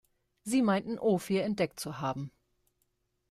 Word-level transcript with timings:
Sie 0.43 0.63
meinten, 0.63 0.97
Ophir 0.97 1.43
entdeckt 1.43 1.79
zu 1.79 1.99
haben. 1.99 2.31